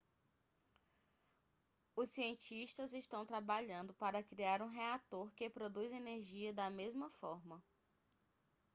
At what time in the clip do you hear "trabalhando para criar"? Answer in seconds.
3.23-4.59